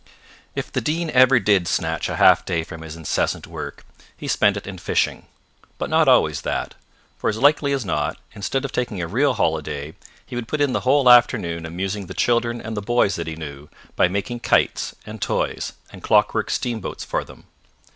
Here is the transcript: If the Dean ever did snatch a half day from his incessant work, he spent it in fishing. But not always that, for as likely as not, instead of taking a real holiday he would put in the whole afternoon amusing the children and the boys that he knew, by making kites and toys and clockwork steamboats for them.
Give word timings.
If 0.55 0.71
the 0.71 0.81
Dean 0.81 1.11
ever 1.11 1.39
did 1.39 1.67
snatch 1.67 2.09
a 2.09 2.15
half 2.15 2.43
day 2.43 2.63
from 2.63 2.81
his 2.81 2.95
incessant 2.95 3.45
work, 3.45 3.85
he 4.17 4.27
spent 4.27 4.57
it 4.57 4.65
in 4.65 4.79
fishing. 4.79 5.27
But 5.77 5.91
not 5.91 6.07
always 6.07 6.41
that, 6.41 6.73
for 7.19 7.29
as 7.29 7.37
likely 7.37 7.71
as 7.71 7.85
not, 7.85 8.17
instead 8.33 8.65
of 8.65 8.71
taking 8.71 8.99
a 8.99 9.07
real 9.07 9.35
holiday 9.35 9.93
he 10.25 10.35
would 10.35 10.47
put 10.47 10.59
in 10.59 10.73
the 10.73 10.79
whole 10.89 11.07
afternoon 11.07 11.67
amusing 11.67 12.07
the 12.07 12.15
children 12.15 12.59
and 12.59 12.75
the 12.75 12.81
boys 12.81 13.13
that 13.13 13.27
he 13.27 13.35
knew, 13.35 13.69
by 13.95 14.07
making 14.07 14.39
kites 14.39 14.95
and 15.05 15.21
toys 15.21 15.73
and 15.91 16.01
clockwork 16.01 16.49
steamboats 16.49 17.03
for 17.03 17.23
them. 17.23 17.43